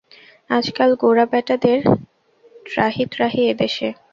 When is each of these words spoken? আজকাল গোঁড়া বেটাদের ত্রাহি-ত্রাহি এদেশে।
আজকাল 0.49 0.89
গোঁড়া 0.95 1.25
বেটাদের 1.31 1.79
ত্রাহি-ত্রাহি 2.65 3.41
এদেশে। 3.49 3.87